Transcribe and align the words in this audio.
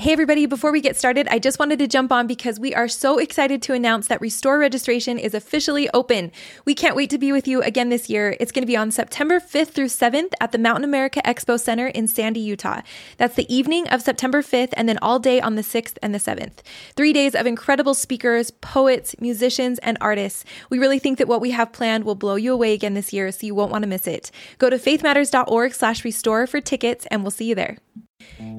Hey, 0.00 0.12
everybody, 0.12 0.46
before 0.46 0.72
we 0.72 0.80
get 0.80 0.96
started, 0.96 1.28
I 1.28 1.38
just 1.38 1.58
wanted 1.58 1.78
to 1.80 1.86
jump 1.86 2.10
on 2.10 2.26
because 2.26 2.58
we 2.58 2.74
are 2.74 2.88
so 2.88 3.18
excited 3.18 3.60
to 3.60 3.74
announce 3.74 4.06
that 4.06 4.22
Restore 4.22 4.58
registration 4.58 5.18
is 5.18 5.34
officially 5.34 5.90
open. 5.92 6.32
We 6.64 6.74
can't 6.74 6.96
wait 6.96 7.10
to 7.10 7.18
be 7.18 7.32
with 7.32 7.46
you 7.46 7.60
again 7.60 7.90
this 7.90 8.08
year. 8.08 8.34
It's 8.40 8.50
going 8.50 8.62
to 8.62 8.66
be 8.66 8.78
on 8.78 8.92
September 8.92 9.38
5th 9.38 9.72
through 9.72 9.88
7th 9.88 10.32
at 10.40 10.52
the 10.52 10.58
Mountain 10.58 10.84
America 10.84 11.20
Expo 11.26 11.60
Center 11.60 11.88
in 11.88 12.08
Sandy, 12.08 12.40
Utah. 12.40 12.80
That's 13.18 13.34
the 13.34 13.54
evening 13.54 13.88
of 13.88 14.00
September 14.00 14.40
5th 14.40 14.72
and 14.72 14.88
then 14.88 14.96
all 15.02 15.18
day 15.18 15.38
on 15.38 15.56
the 15.56 15.60
6th 15.60 15.98
and 16.02 16.14
the 16.14 16.18
7th. 16.18 16.60
Three 16.96 17.12
days 17.12 17.34
of 17.34 17.44
incredible 17.44 17.92
speakers, 17.92 18.50
poets, 18.50 19.14
musicians, 19.20 19.78
and 19.80 19.98
artists. 20.00 20.46
We 20.70 20.78
really 20.78 20.98
think 20.98 21.18
that 21.18 21.28
what 21.28 21.42
we 21.42 21.50
have 21.50 21.72
planned 21.74 22.04
will 22.04 22.14
blow 22.14 22.36
you 22.36 22.54
away 22.54 22.72
again 22.72 22.94
this 22.94 23.12
year, 23.12 23.30
so 23.30 23.44
you 23.44 23.54
won't 23.54 23.70
want 23.70 23.82
to 23.82 23.88
miss 23.90 24.06
it. 24.06 24.30
Go 24.56 24.70
to 24.70 24.78
faithmatters.org 24.78 25.74
slash 25.74 26.06
restore 26.06 26.46
for 26.46 26.62
tickets, 26.62 27.04
and 27.10 27.22
we'll 27.22 27.30
see 27.30 27.44
you 27.44 27.54
there. 27.54 27.76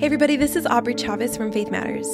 Hey, 0.02 0.08
everybody, 0.08 0.36
this 0.36 0.56
is 0.56 0.66
Aubrey 0.66 0.96
Chaves 0.96 1.38
from 1.38 1.52
Faith 1.52 1.70
Matters. 1.70 2.08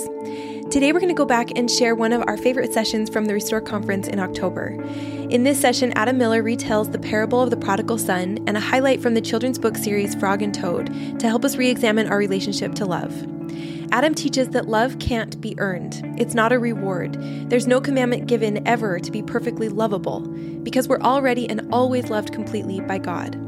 Today, 0.69 0.91
we're 0.91 0.99
going 0.99 1.07
to 1.07 1.13
go 1.13 1.25
back 1.25 1.57
and 1.57 1.71
share 1.71 1.95
one 1.95 2.11
of 2.11 2.21
our 2.27 2.35
favorite 2.35 2.73
sessions 2.73 3.09
from 3.09 3.25
the 3.25 3.33
Restore 3.33 3.61
Conference 3.61 4.09
in 4.09 4.19
October. 4.19 4.81
In 5.29 5.43
this 5.43 5.59
session, 5.59 5.93
Adam 5.95 6.17
Miller 6.17 6.43
retells 6.43 6.91
the 6.91 6.99
parable 6.99 7.41
of 7.41 7.49
the 7.49 7.55
prodigal 7.55 7.97
son 7.97 8.43
and 8.47 8.57
a 8.57 8.59
highlight 8.59 9.01
from 9.01 9.13
the 9.13 9.21
children's 9.21 9.57
book 9.57 9.77
series 9.77 10.15
Frog 10.15 10.41
and 10.41 10.53
Toad 10.53 10.87
to 11.19 11.29
help 11.29 11.45
us 11.45 11.55
re 11.55 11.69
examine 11.69 12.07
our 12.07 12.17
relationship 12.17 12.75
to 12.75 12.85
love. 12.85 13.13
Adam 13.93 14.13
teaches 14.13 14.49
that 14.49 14.67
love 14.67 14.99
can't 14.99 15.39
be 15.39 15.57
earned. 15.57 16.01
It's 16.17 16.33
not 16.33 16.51
a 16.51 16.59
reward. 16.59 17.17
There's 17.49 17.67
no 17.67 17.79
commandment 17.79 18.27
given 18.27 18.67
ever 18.67 18.99
to 18.99 19.11
be 19.11 19.23
perfectly 19.23 19.69
lovable, 19.69 20.19
because 20.63 20.89
we're 20.89 20.99
already 20.99 21.49
and 21.49 21.73
always 21.73 22.09
loved 22.09 22.33
completely 22.33 22.81
by 22.81 22.97
God. 22.97 23.46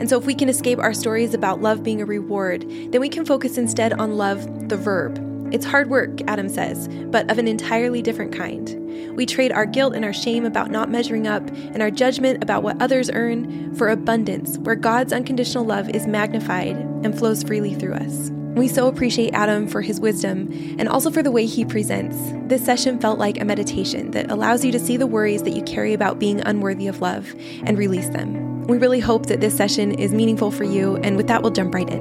And 0.00 0.08
so, 0.08 0.18
if 0.18 0.24
we 0.24 0.34
can 0.34 0.48
escape 0.48 0.78
our 0.78 0.94
stories 0.94 1.34
about 1.34 1.60
love 1.60 1.82
being 1.82 2.00
a 2.00 2.06
reward, 2.06 2.62
then 2.90 3.02
we 3.02 3.10
can 3.10 3.26
focus 3.26 3.58
instead 3.58 3.92
on 3.92 4.16
love, 4.16 4.70
the 4.70 4.76
verb. 4.78 5.18
It's 5.52 5.66
hard 5.66 5.90
work, 5.90 6.22
Adam 6.26 6.48
says, 6.48 6.88
but 7.10 7.30
of 7.30 7.36
an 7.36 7.46
entirely 7.46 8.00
different 8.00 8.32
kind. 8.32 8.76
We 9.14 9.26
trade 9.26 9.52
our 9.52 9.66
guilt 9.66 9.94
and 9.94 10.02
our 10.04 10.12
shame 10.14 10.46
about 10.46 10.70
not 10.70 10.90
measuring 10.90 11.26
up 11.26 11.46
and 11.50 11.82
our 11.82 11.90
judgment 11.90 12.42
about 12.42 12.62
what 12.62 12.80
others 12.80 13.10
earn 13.12 13.74
for 13.74 13.88
abundance, 13.88 14.56
where 14.58 14.74
God's 14.74 15.12
unconditional 15.12 15.66
love 15.66 15.90
is 15.90 16.06
magnified 16.06 16.76
and 16.76 17.16
flows 17.16 17.42
freely 17.42 17.74
through 17.74 17.94
us. 17.94 18.30
We 18.54 18.68
so 18.68 18.88
appreciate 18.88 19.34
Adam 19.34 19.68
for 19.68 19.82
his 19.82 20.00
wisdom 20.00 20.50
and 20.78 20.88
also 20.88 21.10
for 21.10 21.22
the 21.22 21.30
way 21.30 21.44
he 21.44 21.66
presents. 21.66 22.16
This 22.48 22.64
session 22.64 22.98
felt 22.98 23.18
like 23.18 23.38
a 23.38 23.44
meditation 23.44 24.12
that 24.12 24.30
allows 24.30 24.64
you 24.64 24.72
to 24.72 24.78
see 24.78 24.96
the 24.96 25.06
worries 25.06 25.42
that 25.42 25.52
you 25.52 25.62
carry 25.62 25.92
about 25.92 26.18
being 26.18 26.40
unworthy 26.40 26.86
of 26.86 27.02
love 27.02 27.34
and 27.64 27.76
release 27.76 28.08
them. 28.08 28.49
We 28.70 28.78
really 28.78 29.00
hope 29.00 29.26
that 29.26 29.40
this 29.40 29.56
session 29.56 29.90
is 29.90 30.14
meaningful 30.14 30.52
for 30.52 30.62
you, 30.62 30.96
and 30.98 31.16
with 31.16 31.26
that, 31.26 31.42
we'll 31.42 31.50
jump 31.50 31.74
right 31.74 31.90
in. 31.90 31.98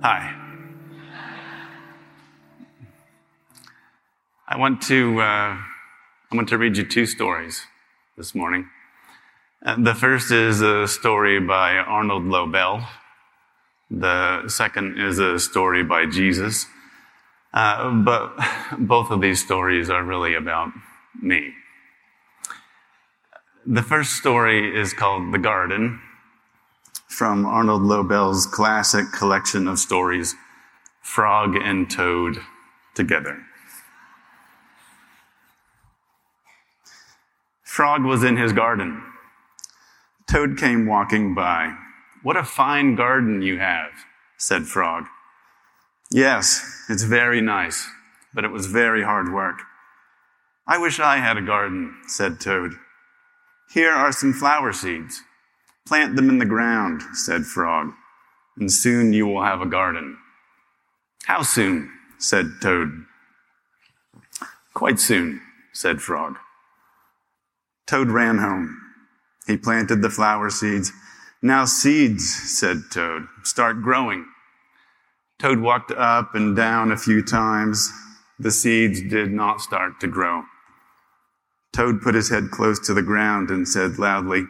Hi. 0.00 0.34
I 4.48 4.56
want 4.56 4.80
to 4.84 5.20
uh, 5.20 5.22
I 5.22 6.32
want 6.32 6.48
to 6.48 6.56
read 6.56 6.78
you 6.78 6.84
two 6.86 7.04
stories 7.04 7.66
this 8.16 8.34
morning. 8.34 8.70
Uh, 9.62 9.76
the 9.76 9.94
first 9.94 10.30
is 10.30 10.62
a 10.62 10.88
story 10.88 11.40
by 11.40 11.76
Arnold 11.76 12.24
Lobel 12.24 12.88
the 13.90 14.48
second 14.48 14.98
is 14.98 15.18
a 15.18 15.38
story 15.38 15.82
by 15.82 16.06
Jesus. 16.06 16.66
Uh, 17.52 17.90
but 17.92 18.36
both 18.78 19.10
of 19.10 19.20
these 19.20 19.44
stories 19.44 19.88
are 19.88 20.02
really 20.02 20.34
about 20.34 20.70
me. 21.20 21.52
The 23.66 23.82
first 23.82 24.12
story 24.12 24.78
is 24.78 24.92
called 24.92 25.32
The 25.32 25.38
Garden 25.38 26.00
from 27.06 27.46
Arnold 27.46 27.82
Lobel's 27.82 28.46
classic 28.46 29.12
collection 29.12 29.68
of 29.68 29.78
stories, 29.78 30.34
Frog 31.00 31.54
and 31.54 31.88
Toad 31.88 32.38
Together. 32.94 33.38
Frog 37.62 38.04
was 38.04 38.24
in 38.24 38.36
his 38.36 38.52
garden. 38.52 39.02
Toad 40.28 40.58
came 40.58 40.86
walking 40.86 41.34
by. 41.34 41.76
What 42.24 42.38
a 42.38 42.42
fine 42.42 42.94
garden 42.94 43.42
you 43.42 43.58
have, 43.58 43.90
said 44.38 44.64
Frog. 44.64 45.04
Yes, 46.10 46.86
it's 46.88 47.02
very 47.02 47.42
nice, 47.42 47.86
but 48.32 48.46
it 48.46 48.50
was 48.50 48.64
very 48.64 49.02
hard 49.02 49.30
work. 49.30 49.60
I 50.66 50.78
wish 50.78 50.98
I 50.98 51.18
had 51.18 51.36
a 51.36 51.42
garden, 51.42 51.94
said 52.06 52.40
Toad. 52.40 52.72
Here 53.74 53.92
are 53.92 54.10
some 54.10 54.32
flower 54.32 54.72
seeds. 54.72 55.20
Plant 55.86 56.16
them 56.16 56.30
in 56.30 56.38
the 56.38 56.46
ground, 56.46 57.02
said 57.12 57.44
Frog, 57.44 57.92
and 58.56 58.72
soon 58.72 59.12
you 59.12 59.26
will 59.26 59.44
have 59.44 59.60
a 59.60 59.66
garden. 59.66 60.16
How 61.24 61.42
soon? 61.42 61.92
said 62.16 62.46
Toad. 62.62 63.04
Quite 64.72 64.98
soon, 64.98 65.42
said 65.74 66.00
Frog. 66.00 66.38
Toad 67.86 68.08
ran 68.08 68.38
home. 68.38 68.80
He 69.46 69.58
planted 69.58 70.00
the 70.00 70.08
flower 70.08 70.48
seeds 70.48 70.90
now 71.44 71.66
seeds, 71.66 72.58
said 72.58 72.84
Toad, 72.90 73.26
start 73.42 73.82
growing. 73.82 74.24
Toad 75.38 75.60
walked 75.60 75.90
up 75.90 76.34
and 76.34 76.56
down 76.56 76.90
a 76.90 76.96
few 76.96 77.22
times. 77.22 77.92
The 78.38 78.50
seeds 78.50 79.02
did 79.02 79.30
not 79.30 79.60
start 79.60 80.00
to 80.00 80.06
grow. 80.06 80.44
Toad 81.74 82.00
put 82.00 82.14
his 82.14 82.30
head 82.30 82.50
close 82.50 82.78
to 82.86 82.94
the 82.94 83.02
ground 83.02 83.50
and 83.50 83.68
said 83.68 83.98
loudly, 83.98 84.46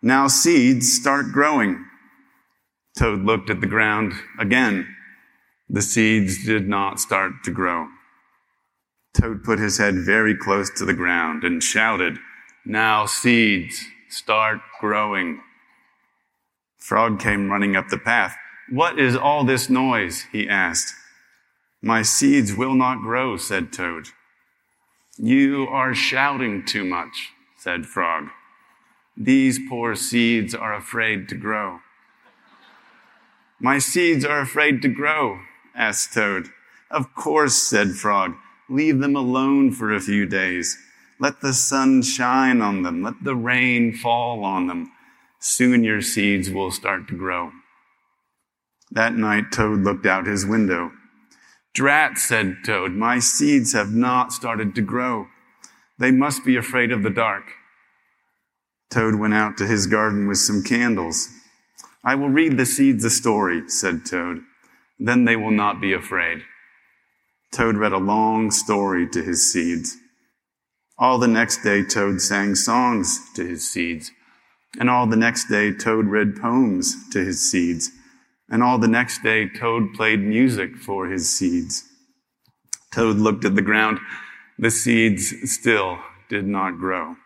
Now 0.00 0.28
seeds 0.28 0.92
start 0.92 1.32
growing. 1.32 1.84
Toad 2.96 3.22
looked 3.24 3.50
at 3.50 3.60
the 3.60 3.66
ground 3.66 4.12
again. 4.38 4.86
The 5.68 5.82
seeds 5.82 6.44
did 6.44 6.68
not 6.68 7.00
start 7.00 7.32
to 7.44 7.50
grow. 7.50 7.88
Toad 9.12 9.42
put 9.42 9.58
his 9.58 9.78
head 9.78 9.96
very 9.96 10.36
close 10.36 10.70
to 10.78 10.84
the 10.84 10.94
ground 10.94 11.42
and 11.42 11.64
shouted, 11.64 12.16
Now 12.64 13.06
seeds 13.06 13.84
start 14.08 14.60
growing. 14.80 15.40
Frog 16.78 17.20
came 17.20 17.50
running 17.50 17.76
up 17.76 17.88
the 17.88 17.98
path. 17.98 18.36
What 18.70 18.98
is 18.98 19.16
all 19.16 19.44
this 19.44 19.68
noise? 19.68 20.24
he 20.32 20.48
asked. 20.48 20.94
My 21.82 22.02
seeds 22.02 22.54
will 22.54 22.74
not 22.74 23.02
grow, 23.02 23.36
said 23.36 23.72
Toad. 23.72 24.08
You 25.16 25.66
are 25.70 25.94
shouting 25.94 26.64
too 26.64 26.84
much, 26.84 27.30
said 27.56 27.86
Frog. 27.86 28.28
These 29.16 29.58
poor 29.68 29.96
seeds 29.96 30.54
are 30.54 30.74
afraid 30.74 31.28
to 31.28 31.34
grow. 31.34 31.80
My 33.60 33.78
seeds 33.78 34.24
are 34.24 34.40
afraid 34.40 34.82
to 34.82 34.88
grow, 34.88 35.40
asked 35.74 36.14
Toad. 36.14 36.48
Of 36.90 37.14
course, 37.14 37.56
said 37.56 37.92
Frog. 37.92 38.34
Leave 38.68 39.00
them 39.00 39.16
alone 39.16 39.72
for 39.72 39.92
a 39.92 40.00
few 40.00 40.26
days. 40.26 40.78
Let 41.18 41.40
the 41.40 41.52
sun 41.52 42.02
shine 42.02 42.60
on 42.60 42.82
them. 42.82 43.02
Let 43.02 43.24
the 43.24 43.34
rain 43.34 43.92
fall 43.92 44.44
on 44.44 44.68
them. 44.68 44.92
Soon 45.40 45.84
your 45.84 46.00
seeds 46.00 46.50
will 46.50 46.70
start 46.70 47.08
to 47.08 47.16
grow. 47.16 47.52
That 48.90 49.14
night, 49.14 49.52
Toad 49.52 49.80
looked 49.80 50.06
out 50.06 50.26
his 50.26 50.46
window. 50.46 50.92
Drat, 51.74 52.18
said 52.18 52.56
Toad, 52.64 52.92
my 52.92 53.18
seeds 53.18 53.72
have 53.72 53.92
not 53.92 54.32
started 54.32 54.74
to 54.74 54.82
grow. 54.82 55.26
They 55.98 56.10
must 56.10 56.44
be 56.44 56.56
afraid 56.56 56.90
of 56.90 57.02
the 57.02 57.10
dark. 57.10 57.44
Toad 58.90 59.16
went 59.16 59.34
out 59.34 59.56
to 59.58 59.66
his 59.66 59.86
garden 59.86 60.26
with 60.26 60.38
some 60.38 60.62
candles. 60.62 61.28
I 62.02 62.14
will 62.14 62.30
read 62.30 62.56
the 62.56 62.66
seeds 62.66 63.04
a 63.04 63.10
story, 63.10 63.68
said 63.68 64.06
Toad. 64.06 64.40
Then 64.98 65.24
they 65.24 65.36
will 65.36 65.50
not 65.50 65.80
be 65.80 65.92
afraid. 65.92 66.42
Toad 67.52 67.76
read 67.76 67.92
a 67.92 67.98
long 67.98 68.50
story 68.50 69.08
to 69.10 69.22
his 69.22 69.52
seeds. 69.52 69.96
All 70.98 71.18
the 71.18 71.28
next 71.28 71.62
day, 71.62 71.84
Toad 71.84 72.20
sang 72.20 72.54
songs 72.54 73.20
to 73.34 73.46
his 73.46 73.68
seeds. 73.70 74.10
And 74.78 74.90
all 74.90 75.06
the 75.06 75.16
next 75.16 75.48
day, 75.48 75.72
Toad 75.72 76.06
read 76.06 76.36
poems 76.36 77.08
to 77.10 77.24
his 77.24 77.50
seeds. 77.50 77.90
And 78.50 78.62
all 78.62 78.78
the 78.78 78.88
next 78.88 79.22
day, 79.22 79.48
Toad 79.48 79.94
played 79.94 80.20
music 80.20 80.76
for 80.76 81.06
his 81.06 81.30
seeds. 81.34 81.84
Toad 82.92 83.16
looked 83.16 83.44
at 83.44 83.54
the 83.54 83.62
ground. 83.62 83.98
The 84.58 84.70
seeds 84.70 85.34
still 85.52 85.98
did 86.28 86.46
not 86.46 86.78
grow. 86.78 87.16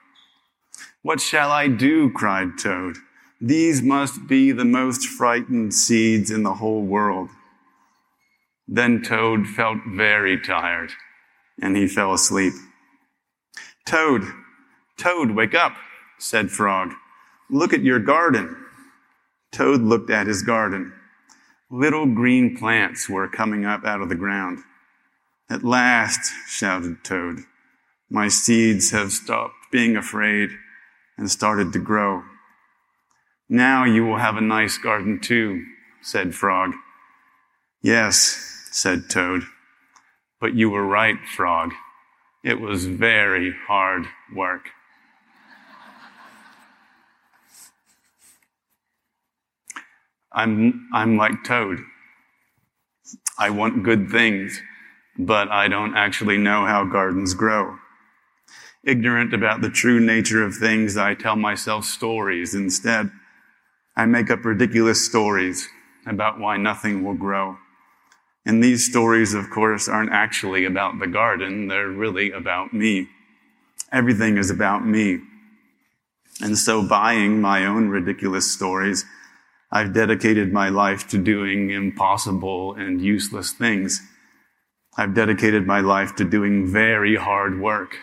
What 1.03 1.21
shall 1.21 1.51
I 1.51 1.69
do? 1.69 2.11
cried 2.11 2.59
Toad. 2.59 2.97
These 3.41 3.83
must 3.83 4.29
be 4.29 4.53
the 4.53 4.65
most 4.65 5.05
frightened 5.07 5.75
seeds 5.75 6.31
in 6.31 6.45
the 6.45 6.55
whole 6.55 6.83
world. 6.83 7.31
Then 8.69 9.03
Toad 9.03 9.49
felt 9.49 9.79
very 9.87 10.41
tired 10.41 10.93
and 11.61 11.77
he 11.77 11.89
fell 11.89 12.13
asleep. 12.13 12.55
Toad, 13.85 14.23
Toad, 14.97 15.33
wake 15.33 15.55
up, 15.55 15.75
said 16.19 16.51
Frog. 16.51 16.93
Look 17.53 17.75
at 17.75 17.83
your 17.83 17.99
garden. 17.99 18.57
Toad 19.53 19.83
looked 19.83 20.09
at 20.09 20.27
his 20.27 20.43
garden. 20.43 20.95
Little 21.71 22.07
green 22.07 22.57
plants 22.57 23.11
were 23.11 23.29
coming 23.29 23.67
up 23.67 23.85
out 23.85 24.01
of 24.01 24.09
the 24.09 24.15
ground. 24.15 24.61
At 25.51 25.63
last, 25.63 26.33
shouted 26.49 27.05
Toad, 27.05 27.41
my 28.09 28.29
seeds 28.29 28.91
have 28.93 29.13
stopped 29.13 29.53
being 29.71 29.99
afraid 29.99 30.49
and 31.19 31.31
started 31.31 31.75
to 31.75 31.79
grow. 31.79 32.23
Now 33.51 33.85
you 33.85 34.07
will 34.07 34.17
have 34.17 34.39
a 34.39 34.41
nice 34.41 34.79
garden 34.79 35.21
too, 35.21 35.63
said 36.01 36.35
Frog. 36.35 36.73
Yes, 37.83 38.69
said 38.71 39.11
Toad. 39.11 39.43
But 40.41 40.55
you 40.55 40.71
were 40.71 40.87
right, 40.87 41.19
Frog. 41.37 41.73
It 42.43 42.63
was 42.63 42.87
very 42.87 43.55
hard 43.67 44.07
work. 44.35 44.71
I'm, 50.35 50.89
I'm 50.93 51.17
like 51.17 51.45
Toad. 51.45 51.79
I 53.39 53.51
want 53.51 53.83
good 53.83 54.11
things, 54.11 54.61
but 55.19 55.51
I 55.51 55.69
don't 55.69 55.97
actually 55.97 56.39
know 56.39 56.65
how 56.67 56.85
gardens 56.85 57.35
grow. 57.35 57.77
Ignorant 58.85 59.33
about 59.33 59.61
the 59.61 59.71
true 59.71 60.01
nature 60.01 60.43
of 60.43 60.57
things, 60.57 60.97
I 60.97 61.15
tell 61.15 61.37
myself 61.37 61.85
stories 61.85 62.55
instead. 62.55 63.11
I 63.97 64.07
make 64.07 64.31
up 64.31 64.45
ridiculous 64.45 65.05
stories 65.05 65.69
about 66.07 66.41
why 66.41 66.57
nothing 66.57 67.05
will 67.05 67.15
grow. 67.15 67.59
And 68.45 68.63
these 68.63 68.89
stories, 68.89 69.35
of 69.35 69.51
course, 69.51 69.89
aren't 69.89 70.13
actually 70.13 70.65
about 70.65 70.99
the 70.99 71.07
garden. 71.07 71.69
They're 71.69 71.89
really 71.89 72.33
about 72.33 72.73
me. 72.73 73.09
Everything 73.93 74.37
is 74.37 74.51
about 74.51 74.85
me. 74.85 75.21
And 76.41 76.59
so 76.59 76.87
buying 76.87 77.41
my 77.41 77.67
own 77.67 77.89
ridiculous 77.89 78.51
stories, 78.51 79.05
I've 79.75 79.95
dedicated 79.95 80.53
my 80.53 80.69
life 80.69 81.09
to 81.09 81.19
doing 81.19 81.71
impossible 81.71 82.75
and 82.75 83.01
useless 83.01 83.53
things. 83.53 84.03
I've 84.99 85.15
dedicated 85.15 85.67
my 85.67 85.81
life 85.81 86.15
to 86.17 86.25
doing 86.25 86.67
very 86.67 87.17
hard 87.17 87.59
work 87.59 87.97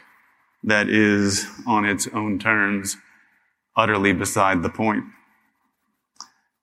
that 0.63 0.89
is, 0.89 1.45
on 1.68 1.86
its 1.86 2.07
own 2.12 2.39
terms, 2.39 2.98
utterly 3.77 4.13
beside 4.13 4.63
the 4.63 4.69
point. 4.69 5.04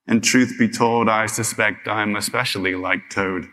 And 0.09 0.23
truth 0.23 0.57
be 0.59 0.69
told, 0.69 1.09
I 1.09 1.27
suspect 1.27 1.87
I'm 1.89 2.17
especially 2.17 2.75
like 2.75 3.09
Toad. 3.09 3.49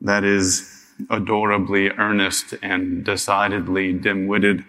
That 0.00 0.24
is, 0.24 0.68
adorably 1.10 1.90
earnest 1.90 2.54
and 2.62 3.04
decidedly 3.04 3.92
dim-witted 3.92 4.64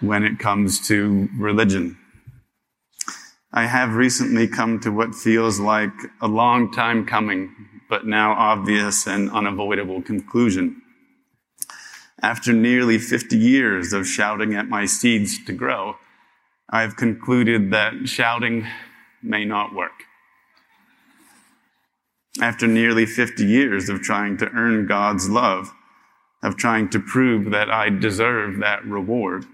when 0.00 0.22
it 0.22 0.38
comes 0.38 0.86
to 0.88 1.28
religion. 1.36 1.98
I 3.52 3.64
have 3.64 3.94
recently 3.94 4.46
come 4.46 4.78
to 4.80 4.92
what 4.92 5.14
feels 5.14 5.58
like 5.58 5.92
a 6.20 6.28
long 6.28 6.70
time 6.70 7.06
coming, 7.06 7.54
but 7.88 8.06
now 8.06 8.32
obvious 8.32 9.06
and 9.06 9.30
unavoidable 9.30 10.02
conclusion. 10.02 10.82
After 12.22 12.52
nearly 12.52 12.98
50 12.98 13.38
years 13.38 13.94
of 13.94 14.06
shouting 14.06 14.54
at 14.54 14.68
my 14.68 14.84
seeds 14.84 15.42
to 15.44 15.54
grow, 15.54 15.96
I've 16.68 16.96
concluded 16.96 17.70
that 17.70 18.06
shouting 18.06 18.66
may 19.22 19.46
not 19.46 19.74
work. 19.74 20.04
After 22.42 22.66
nearly 22.66 23.06
50 23.06 23.46
years 23.46 23.88
of 23.88 24.02
trying 24.02 24.36
to 24.38 24.50
earn 24.50 24.86
God's 24.86 25.30
love, 25.30 25.72
of 26.42 26.56
trying 26.56 26.90
to 26.90 27.00
prove 27.00 27.50
that 27.50 27.70
I 27.70 27.88
deserve 27.88 28.58
that 28.58 28.84
reward, 28.84 29.46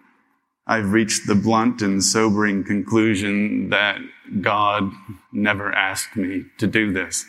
I've 0.67 0.93
reached 0.93 1.27
the 1.27 1.35
blunt 1.35 1.83
and 1.83 2.03
sobering 2.03 2.65
conclusion 2.65 3.69
that 3.71 3.99
God 4.41 4.91
never 5.33 5.73
asked 5.73 6.17
me 6.17 6.45
to 6.59 6.67
do 6.67 6.93
this. 6.93 7.27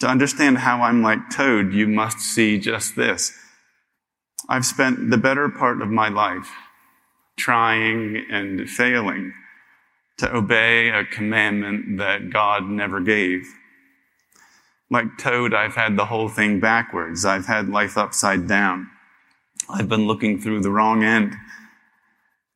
To 0.00 0.08
understand 0.08 0.58
how 0.58 0.82
I'm 0.82 1.02
like 1.02 1.30
Toad, 1.30 1.72
you 1.72 1.86
must 1.86 2.18
see 2.18 2.58
just 2.58 2.96
this. 2.96 3.32
I've 4.48 4.66
spent 4.66 5.10
the 5.10 5.18
better 5.18 5.48
part 5.48 5.82
of 5.82 5.88
my 5.88 6.08
life 6.08 6.50
trying 7.36 8.24
and 8.30 8.68
failing 8.68 9.32
to 10.18 10.34
obey 10.34 10.90
a 10.90 11.04
commandment 11.04 11.98
that 11.98 12.30
God 12.30 12.68
never 12.68 13.00
gave. 13.00 13.46
Like 14.90 15.16
Toad, 15.18 15.54
I've 15.54 15.74
had 15.74 15.96
the 15.96 16.06
whole 16.06 16.28
thing 16.28 16.60
backwards. 16.60 17.24
I've 17.24 17.46
had 17.46 17.68
life 17.68 17.96
upside 17.96 18.48
down. 18.48 18.88
I've 19.68 19.88
been 19.88 20.06
looking 20.06 20.40
through 20.40 20.62
the 20.62 20.70
wrong 20.70 21.04
end. 21.04 21.36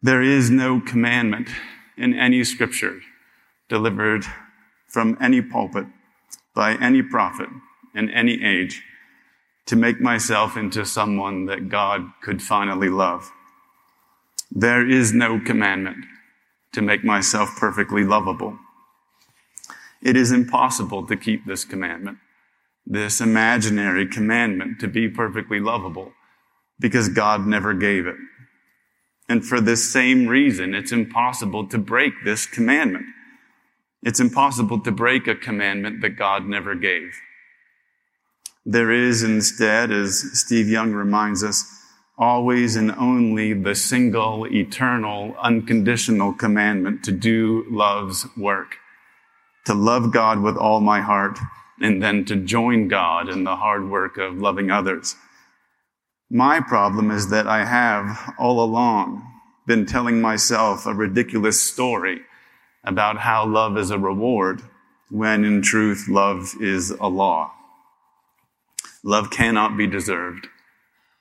There 0.04 0.22
is 0.22 0.50
no 0.50 0.81
commandment 0.81 1.49
in 1.96 2.12
any 2.12 2.43
scripture 2.43 3.00
delivered 3.69 4.25
from 4.88 5.16
any 5.20 5.40
pulpit 5.40 5.87
by 6.56 6.75
any 6.75 7.02
prophet 7.02 7.49
in 7.94 8.10
any 8.10 8.43
age 8.43 8.82
to 9.66 9.76
make 9.76 10.00
myself 10.00 10.56
into 10.56 10.84
someone 10.84 11.46
that 11.46 11.69
God 11.69 12.02
could 12.20 12.43
finally 12.43 12.88
love. 12.88 13.31
There 14.50 14.84
is 14.84 15.12
no 15.12 15.38
commandment 15.38 16.05
to 16.72 16.82
make 16.82 17.05
myself 17.05 17.55
perfectly 17.56 18.02
lovable. 18.02 18.58
It 20.02 20.16
is 20.16 20.32
impossible 20.32 21.06
to 21.06 21.16
keep 21.16 21.46
this 21.46 21.64
commandment, 21.64 22.19
this 22.84 23.20
imaginary 23.20 24.08
commandment 24.08 24.81
to 24.81 24.88
be 24.88 25.08
perfectly 25.08 25.60
lovable 25.60 26.12
because 26.81 27.08
God 27.08 27.46
never 27.46 27.72
gave 27.72 28.06
it. 28.06 28.16
And 29.32 29.43
for 29.43 29.62
this 29.62 29.90
same 29.90 30.26
reason, 30.26 30.75
it's 30.75 30.93
impossible 30.93 31.67
to 31.69 31.79
break 31.79 32.12
this 32.23 32.44
commandment. 32.44 33.06
It's 34.02 34.20
impossible 34.20 34.81
to 34.81 34.93
break 34.93 35.26
a 35.26 35.34
commandment 35.34 36.02
that 36.02 36.19
God 36.19 36.46
never 36.46 36.75
gave. 36.75 37.19
There 38.67 38.90
is 38.90 39.23
instead, 39.23 39.90
as 39.90 40.38
Steve 40.38 40.69
Young 40.69 40.93
reminds 40.93 41.43
us, 41.43 41.64
always 42.19 42.76
and 42.76 42.93
only 42.93 43.55
the 43.55 43.75
single, 43.75 44.46
eternal, 44.52 45.34
unconditional 45.40 46.34
commandment 46.34 47.02
to 47.05 47.11
do 47.11 47.64
love's 47.70 48.26
work. 48.37 48.76
To 49.64 49.73
love 49.73 50.12
God 50.12 50.43
with 50.43 50.58
all 50.58 50.82
my 50.82 51.00
heart 51.00 51.38
and 51.81 52.02
then 52.02 52.26
to 52.26 52.37
join 52.37 52.87
God 52.87 53.31
in 53.31 53.44
the 53.44 53.56
hard 53.56 53.88
work 53.88 54.19
of 54.19 54.43
loving 54.43 54.70
others. 54.70 55.17
My 56.34 56.61
problem 56.61 57.11
is 57.11 57.29
that 57.29 57.46
I 57.46 57.67
have 57.67 58.32
all 58.38 58.64
along 58.64 59.23
been 59.67 59.84
telling 59.84 60.23
myself 60.23 60.87
a 60.87 60.94
ridiculous 60.94 61.61
story 61.61 62.23
about 62.84 63.19
how 63.19 63.46
love 63.46 63.76
is 63.76 63.90
a 63.90 63.99
reward 63.99 64.62
when 65.11 65.44
in 65.44 65.61
truth 65.61 66.08
love 66.08 66.55
is 66.58 66.88
a 66.88 67.06
law. 67.06 67.52
Love 69.05 69.29
cannot 69.31 69.76
be 69.76 69.87
deserved. 69.87 70.46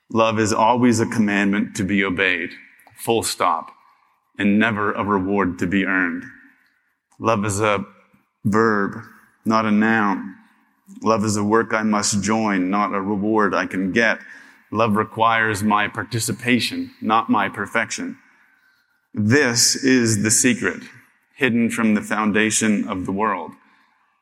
Love 0.09 0.39
is 0.39 0.53
always 0.53 1.01
a 1.01 1.05
commandment 1.05 1.75
to 1.75 1.83
be 1.83 2.05
obeyed, 2.05 2.51
full 2.95 3.21
stop, 3.21 3.69
and 4.39 4.57
never 4.57 4.93
a 4.93 5.03
reward 5.03 5.59
to 5.59 5.67
be 5.67 5.85
earned. 5.85 6.23
Love 7.19 7.43
is 7.43 7.59
a 7.59 7.83
verb, 8.45 8.95
not 9.43 9.65
a 9.65 9.71
noun. 9.71 10.37
Love 11.03 11.25
is 11.25 11.35
a 11.35 11.43
work 11.43 11.73
I 11.73 11.83
must 11.83 12.23
join, 12.23 12.69
not 12.69 12.93
a 12.93 13.01
reward 13.01 13.53
I 13.53 13.65
can 13.65 13.91
get. 13.91 14.21
Love 14.71 14.95
requires 14.95 15.61
my 15.61 15.87
participation, 15.87 16.91
not 17.01 17.29
my 17.29 17.49
perfection. 17.49 18.17
This 19.13 19.75
is 19.75 20.23
the 20.23 20.31
secret 20.31 20.83
hidden 21.35 21.69
from 21.69 21.95
the 21.95 22.01
foundation 22.01 22.87
of 22.87 23.05
the 23.05 23.11
world. 23.11 23.51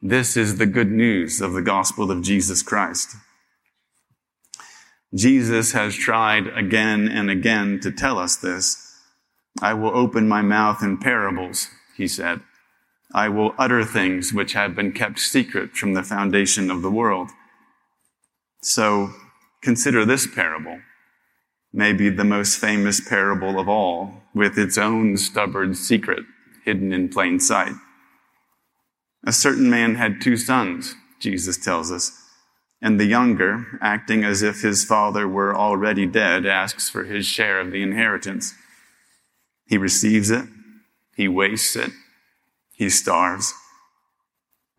This 0.01 0.35
is 0.35 0.57
the 0.57 0.65
good 0.65 0.89
news 0.89 1.41
of 1.41 1.53
the 1.53 1.61
gospel 1.61 2.09
of 2.09 2.23
Jesus 2.23 2.63
Christ. 2.63 3.15
Jesus 5.13 5.73
has 5.73 5.95
tried 5.95 6.47
again 6.47 7.07
and 7.07 7.29
again 7.29 7.79
to 7.81 7.91
tell 7.91 8.17
us 8.17 8.35
this. 8.35 8.95
I 9.61 9.73
will 9.73 9.95
open 9.95 10.27
my 10.27 10.41
mouth 10.41 10.81
in 10.81 10.97
parables, 10.97 11.67
he 11.97 12.07
said. 12.07 12.41
I 13.13 13.27
will 13.27 13.55
utter 13.57 13.83
things 13.83 14.33
which 14.33 14.53
have 14.53 14.75
been 14.75 14.93
kept 14.93 15.19
secret 15.19 15.75
from 15.75 15.93
the 15.93 16.03
foundation 16.03 16.71
of 16.71 16.81
the 16.81 16.91
world. 16.91 17.29
So 18.61 19.11
consider 19.61 20.05
this 20.05 20.27
parable, 20.27 20.79
maybe 21.73 22.09
the 22.09 22.23
most 22.23 22.57
famous 22.57 22.99
parable 22.99 23.59
of 23.59 23.67
all, 23.67 24.23
with 24.33 24.57
its 24.57 24.77
own 24.77 25.17
stubborn 25.17 25.75
secret 25.75 26.23
hidden 26.65 26.93
in 26.93 27.09
plain 27.09 27.39
sight. 27.39 27.73
A 29.25 29.31
certain 29.31 29.69
man 29.69 29.95
had 29.95 30.21
two 30.21 30.37
sons, 30.37 30.95
Jesus 31.19 31.57
tells 31.57 31.91
us, 31.91 32.11
and 32.81 32.99
the 32.99 33.05
younger, 33.05 33.65
acting 33.81 34.23
as 34.23 34.41
if 34.41 34.61
his 34.61 34.85
father 34.85 35.27
were 35.27 35.55
already 35.55 36.05
dead, 36.05 36.45
asks 36.45 36.89
for 36.89 37.03
his 37.03 37.25
share 37.25 37.59
of 37.59 37.71
the 37.71 37.83
inheritance. 37.83 38.53
He 39.65 39.77
receives 39.77 40.31
it, 40.31 40.45
he 41.15 41.27
wastes 41.27 41.75
it, 41.75 41.91
he 42.71 42.89
starves. 42.89 43.53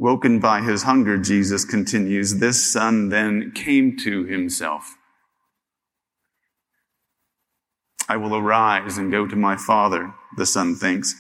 Woken 0.00 0.40
by 0.40 0.62
his 0.62 0.84
hunger, 0.84 1.18
Jesus 1.18 1.66
continues, 1.66 2.36
this 2.36 2.72
son 2.72 3.10
then 3.10 3.52
came 3.54 3.98
to 3.98 4.24
himself. 4.24 4.96
I 8.08 8.16
will 8.16 8.34
arise 8.34 8.96
and 8.96 9.12
go 9.12 9.26
to 9.26 9.36
my 9.36 9.56
father, 9.56 10.14
the 10.38 10.46
son 10.46 10.74
thinks, 10.74 11.14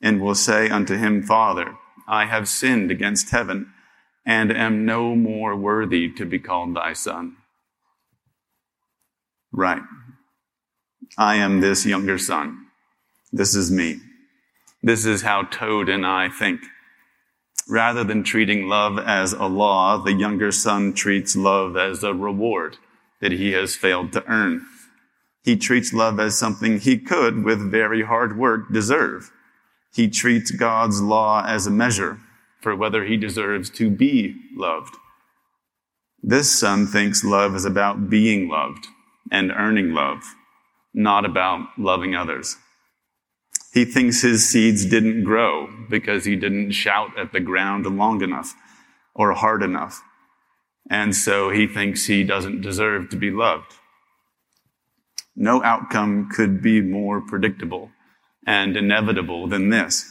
and 0.00 0.20
will 0.20 0.36
say 0.36 0.70
unto 0.70 0.96
him, 0.96 1.24
Father, 1.24 1.74
I 2.06 2.26
have 2.26 2.48
sinned 2.48 2.92
against 2.92 3.30
heaven 3.30 3.72
and 4.24 4.56
am 4.56 4.86
no 4.86 5.16
more 5.16 5.56
worthy 5.56 6.08
to 6.12 6.24
be 6.24 6.38
called 6.38 6.76
thy 6.76 6.92
son. 6.92 7.38
Right. 9.50 9.82
I 11.18 11.34
am 11.38 11.60
this 11.60 11.84
younger 11.84 12.18
son. 12.18 12.66
This 13.32 13.56
is 13.56 13.72
me. 13.72 13.98
This 14.80 15.06
is 15.06 15.22
how 15.22 15.42
Toad 15.42 15.88
and 15.88 16.06
I 16.06 16.28
think. 16.28 16.60
Rather 17.68 18.02
than 18.04 18.22
treating 18.22 18.68
love 18.68 18.98
as 18.98 19.32
a 19.32 19.46
law, 19.46 19.96
the 19.96 20.12
younger 20.12 20.50
son 20.50 20.92
treats 20.92 21.36
love 21.36 21.76
as 21.76 22.02
a 22.02 22.12
reward 22.12 22.76
that 23.20 23.32
he 23.32 23.52
has 23.52 23.76
failed 23.76 24.12
to 24.12 24.24
earn. 24.26 24.66
He 25.44 25.56
treats 25.56 25.92
love 25.92 26.20
as 26.20 26.36
something 26.38 26.78
he 26.78 26.98
could, 26.98 27.44
with 27.44 27.70
very 27.70 28.02
hard 28.02 28.36
work, 28.36 28.72
deserve. 28.72 29.30
He 29.94 30.08
treats 30.08 30.50
God's 30.50 31.00
law 31.00 31.44
as 31.46 31.66
a 31.66 31.70
measure 31.70 32.18
for 32.60 32.76
whether 32.76 33.04
he 33.04 33.16
deserves 33.16 33.68
to 33.70 33.90
be 33.90 34.36
loved. 34.54 34.96
This 36.22 36.56
son 36.56 36.86
thinks 36.86 37.24
love 37.24 37.56
is 37.56 37.64
about 37.64 38.08
being 38.08 38.48
loved 38.48 38.86
and 39.30 39.50
earning 39.50 39.92
love, 39.92 40.22
not 40.94 41.24
about 41.24 41.66
loving 41.76 42.14
others. 42.14 42.56
He 43.72 43.86
thinks 43.86 44.20
his 44.20 44.46
seeds 44.46 44.84
didn't 44.84 45.24
grow 45.24 45.68
because 45.88 46.26
he 46.26 46.36
didn't 46.36 46.72
shout 46.72 47.18
at 47.18 47.32
the 47.32 47.40
ground 47.40 47.86
long 47.86 48.22
enough 48.22 48.54
or 49.14 49.32
hard 49.32 49.62
enough. 49.62 50.02
And 50.90 51.16
so 51.16 51.50
he 51.50 51.66
thinks 51.66 52.06
he 52.06 52.22
doesn't 52.22 52.60
deserve 52.60 53.08
to 53.10 53.16
be 53.16 53.30
loved. 53.30 53.72
No 55.34 55.62
outcome 55.62 56.28
could 56.30 56.60
be 56.60 56.82
more 56.82 57.22
predictable 57.22 57.90
and 58.46 58.76
inevitable 58.76 59.46
than 59.46 59.70
this. 59.70 60.04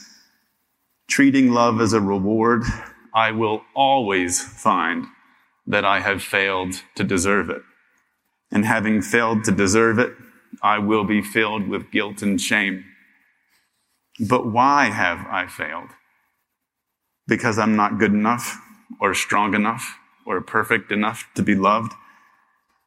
Treating 1.08 1.52
love 1.52 1.80
as 1.80 1.92
a 1.92 2.00
reward, 2.00 2.64
I 3.14 3.30
will 3.30 3.62
always 3.76 4.42
find 4.42 5.06
that 5.66 5.84
I 5.84 6.00
have 6.00 6.22
failed 6.22 6.82
to 6.96 7.04
deserve 7.04 7.50
it. 7.50 7.62
And 8.50 8.64
having 8.64 9.02
failed 9.02 9.44
to 9.44 9.52
deserve 9.52 10.00
it, 10.00 10.14
I 10.62 10.78
will 10.78 11.04
be 11.04 11.22
filled 11.22 11.68
with 11.68 11.92
guilt 11.92 12.22
and 12.22 12.40
shame. 12.40 12.84
But 14.20 14.46
why 14.46 14.86
have 14.86 15.26
I 15.28 15.46
failed? 15.46 15.90
Because 17.26 17.58
I'm 17.58 17.76
not 17.76 17.98
good 17.98 18.12
enough 18.12 18.60
or 19.00 19.14
strong 19.14 19.54
enough 19.54 19.98
or 20.26 20.40
perfect 20.40 20.92
enough 20.92 21.26
to 21.34 21.42
be 21.42 21.54
loved? 21.54 21.92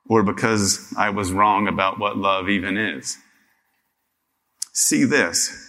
Or 0.07 0.21
because 0.23 0.93
I 0.97 1.09
was 1.09 1.31
wrong 1.31 1.67
about 1.67 1.99
what 1.99 2.17
love 2.17 2.47
even 2.47 2.77
is? 2.77 3.17
See 4.71 5.03
this. 5.03 5.65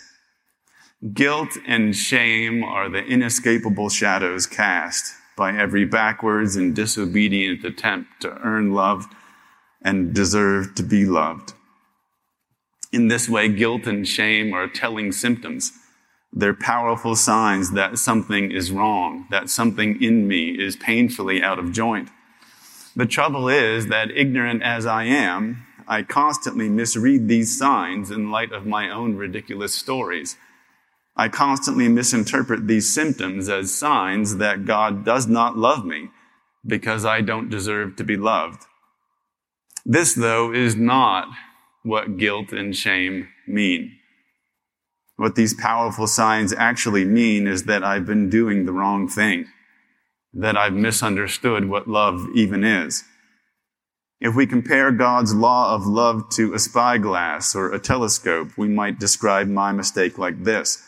Guilt 1.13 1.57
and 1.67 1.95
shame 1.95 2.65
are 2.65 2.89
the 2.89 3.05
inescapable 3.05 3.89
shadows 3.89 4.47
cast 4.47 5.15
by 5.37 5.57
every 5.57 5.85
backwards 5.85 6.57
and 6.57 6.75
disobedient 6.75 7.65
attempt 7.65 8.09
to 8.23 8.33
earn 8.39 8.73
love 8.73 9.07
and 9.83 10.15
deserve 10.15 10.75
to 10.75 10.83
be 10.83 11.05
loved. 11.05 11.53
In 12.93 13.09
this 13.09 13.29
way, 13.29 13.49
guilt 13.49 13.87
and 13.87 14.07
shame 14.07 14.53
are 14.53 14.69
telling 14.69 15.13
symptoms. 15.13 15.73
They're 16.33 16.55
powerful 16.55 17.17
signs 17.17 17.73
that 17.73 17.99
something 17.99 18.51
is 18.53 18.71
wrong, 18.71 19.27
that 19.31 19.51
something 19.51 20.03
in 20.03 20.29
me 20.29 20.51
is 20.51 20.77
painfully 20.77 21.43
out 21.43 21.59
of 21.59 21.73
joint. 21.73 22.11
The 22.95 23.07
trouble 23.07 23.49
is 23.49 23.89
that 23.89 24.11
ignorant 24.11 24.63
as 24.63 24.87
I 24.87 25.05
am, 25.05 25.67
I 25.89 26.03
constantly 26.03 26.69
misread 26.69 27.29
these 27.29 27.57
signs 27.57 28.11
in 28.11 28.31
light 28.31 28.53
of 28.53 28.67
my 28.67 28.91
own 28.91 29.17
ridiculous 29.17 29.75
stories. 29.75 30.37
I 31.17 31.29
constantly 31.29 31.89
misinterpret 31.89 32.67
these 32.67 32.93
symptoms 32.93 33.49
as 33.49 33.75
signs 33.75 34.37
that 34.37 34.65
God 34.65 35.05
does 35.05 35.27
not 35.27 35.57
love 35.57 35.85
me 35.85 36.11
because 36.67 37.05
I 37.05 37.21
don't 37.21 37.49
deserve 37.49 37.97
to 37.97 38.05
be 38.05 38.17
loved. 38.17 38.65
This, 39.85 40.15
though, 40.15 40.53
is 40.53 40.75
not 40.75 41.29
what 41.87 42.17
guilt 42.17 42.53
and 42.53 42.75
shame 42.75 43.29
mean. 43.47 43.93
What 45.15 45.37
these 45.37 45.55
powerful 45.55 46.09
signs 46.09 46.53
actually 46.53 47.05
mean 47.05 47.47
is 47.47 47.63
that 47.65 47.85
I've 47.85 48.05
been 48.05 48.29
doing 48.29 48.67
the 48.67 48.73
wrong 48.73 49.09
thing, 49.09 49.47
that 50.35 50.57
I've 50.57 50.75
misunderstood 50.75 51.69
what 51.69 51.87
love 51.87 52.27
even 52.35 52.65
is. 52.65 53.05
If 54.21 54.35
we 54.35 54.47
compare 54.47 54.91
God's 54.91 55.33
law 55.33 55.75
of 55.75 55.87
love 55.87 56.29
to 56.31 56.55
a 56.55 56.59
spyglass 56.59 57.55
or 57.55 57.73
a 57.73 57.79
telescope, 57.79 58.59
we 58.59 58.67
might 58.67 58.99
describe 58.99 59.47
my 59.47 59.71
mistake 59.71 60.19
like 60.19 60.43
this. 60.43 60.83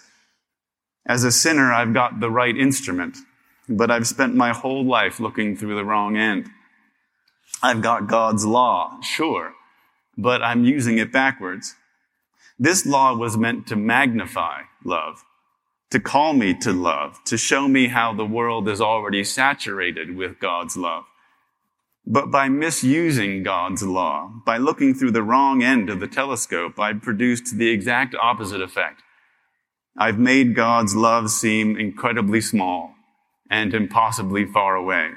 As 1.07 1.23
a 1.23 1.31
sinner, 1.31 1.73
I've 1.73 1.95
got 1.95 2.19
the 2.19 2.31
right 2.31 2.57
instrument, 2.57 3.17
but 3.69 3.91
I've 3.91 4.09
spent 4.09 4.35
my 4.35 4.53
whole 4.53 4.85
life 4.85 5.21
looking 5.21 5.57
through 5.57 5.77
the 5.77 5.85
wrong 5.85 6.17
end. 6.17 6.51
I've 7.63 7.83
got 7.83 8.09
God's 8.09 8.45
law, 8.45 9.01
sure, 9.01 9.53
but 10.19 10.43
I'm 10.43 10.65
using 10.65 10.99
it 10.99 11.13
backwards. 11.13 11.77
This 12.59 12.85
law 12.85 13.17
was 13.17 13.37
meant 13.37 13.69
to 13.69 13.77
magnify 13.77 14.63
love, 14.85 15.25
to 15.91 16.01
call 16.01 16.33
me 16.33 16.55
to 16.55 16.73
love, 16.73 17.23
to 17.25 17.39
show 17.39 17.69
me 17.69 17.87
how 17.87 18.13
the 18.13 18.27
world 18.27 18.69
is 18.69 18.81
already 18.81 19.23
saturated 19.23 20.17
with 20.17 20.41
God's 20.41 20.77
love. 20.77 21.05
But 22.05 22.31
by 22.31 22.49
misusing 22.49 23.45
God's 23.45 23.83
law, 23.83 24.33
by 24.45 24.57
looking 24.57 24.93
through 24.93 25.13
the 25.13 25.23
wrong 25.23 25.63
end 25.63 25.89
of 25.89 26.01
the 26.01 26.09
telescope, 26.09 26.81
I've 26.81 27.03
produced 27.03 27.57
the 27.57 27.69
exact 27.69 28.17
opposite 28.21 28.61
effect. 28.61 29.03
I've 29.97 30.19
made 30.19 30.57
God's 30.57 30.97
love 30.97 31.31
seem 31.31 31.77
incredibly 31.77 32.41
small 32.41 32.95
and 33.51 33.73
impossibly 33.73 34.47
far 34.47 34.75
away. 34.75 35.11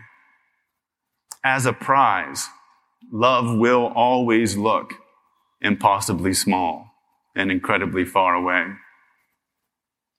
As 1.43 1.65
a 1.65 1.73
prize, 1.73 2.47
love 3.11 3.57
will 3.57 3.87
always 3.95 4.57
look 4.57 4.93
impossibly 5.61 6.33
small 6.33 6.91
and 7.35 7.51
incredibly 7.51 8.03
far 8.03 8.35
away. 8.35 8.65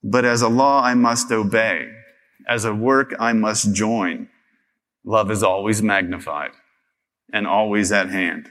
But 0.02 0.24
as 0.24 0.42
a 0.42 0.48
law 0.48 0.82
I 0.82 0.94
must 0.94 1.30
obey, 1.30 1.90
as 2.48 2.64
a 2.64 2.74
work 2.74 3.14
I 3.20 3.32
must 3.32 3.74
join, 3.74 4.28
love 5.04 5.30
is 5.30 5.42
always 5.42 5.82
magnified 5.82 6.52
and 7.32 7.46
always 7.46 7.92
at 7.92 8.10
hand. 8.10 8.48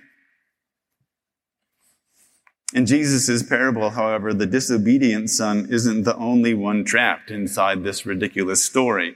In 2.74 2.86
Jesus' 2.86 3.44
parable, 3.44 3.92
however, 3.92 4.34
the 4.34 4.46
disobedient 4.46 5.30
son 5.30 5.68
isn't 5.70 6.04
the 6.04 6.16
only 6.16 6.54
one 6.54 6.86
trapped 6.86 7.30
inside 7.30 7.84
this 7.84 8.06
ridiculous 8.06 8.64
story 8.64 9.16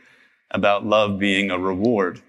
about 0.52 0.86
love 0.86 1.18
being 1.20 1.50
a 1.50 1.58
reward. 1.58 2.22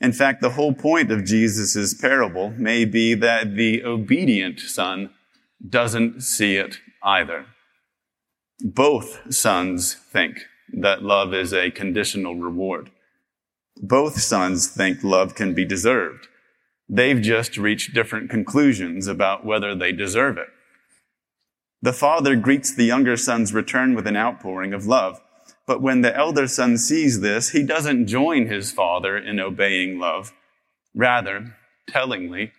In 0.00 0.12
fact, 0.12 0.40
the 0.40 0.50
whole 0.50 0.74
point 0.74 1.10
of 1.10 1.24
Jesus' 1.24 1.92
parable 1.94 2.50
may 2.50 2.84
be 2.84 3.14
that 3.14 3.56
the 3.56 3.84
obedient 3.84 4.60
son 4.60 5.10
doesn't 5.66 6.22
see 6.22 6.56
it 6.56 6.78
either. 7.02 7.46
Both 8.60 9.34
sons 9.34 9.94
think 9.94 10.40
that 10.72 11.02
love 11.02 11.34
is 11.34 11.52
a 11.52 11.70
conditional 11.70 12.36
reward. 12.36 12.90
Both 13.80 14.20
sons 14.20 14.68
think 14.68 15.02
love 15.02 15.34
can 15.34 15.54
be 15.54 15.64
deserved. 15.64 16.28
They've 16.88 17.20
just 17.20 17.56
reached 17.56 17.94
different 17.94 18.30
conclusions 18.30 19.06
about 19.06 19.44
whether 19.44 19.74
they 19.74 19.92
deserve 19.92 20.38
it. 20.38 20.48
The 21.82 21.92
father 21.92 22.34
greets 22.34 22.74
the 22.74 22.84
younger 22.84 23.16
son's 23.16 23.54
return 23.54 23.94
with 23.94 24.06
an 24.06 24.16
outpouring 24.16 24.72
of 24.72 24.86
love. 24.86 25.20
But 25.68 25.82
when 25.82 26.00
the 26.00 26.16
elder 26.16 26.48
son 26.48 26.78
sees 26.78 27.20
this, 27.20 27.50
he 27.50 27.62
doesn't 27.62 28.06
join 28.06 28.46
his 28.46 28.72
father 28.72 29.18
in 29.18 29.38
obeying 29.38 29.98
love. 29.98 30.32
Rather, 30.94 31.56
tellingly, 31.86 32.52